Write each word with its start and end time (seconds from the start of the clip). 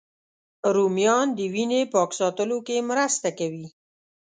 رومیان 0.75 1.27
د 1.37 1.39
وینې 1.53 1.81
پاک 1.93 2.09
ساتلو 2.19 2.57
کې 2.67 2.77
مرسته 2.89 3.29
کوي 3.39 3.67